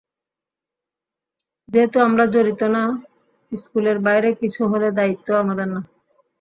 যেহেতু 1.69 1.97
আমরা 1.99 2.23
জড়িত 2.25 2.61
না, 2.75 2.83
স্কুলের 3.51 3.97
বাইরে 3.99 4.29
কিছু 4.41 4.61
হলে 4.67 4.87
দায়িত্বও 4.91 5.41
আমাদের 5.43 5.67
না। 5.73 5.81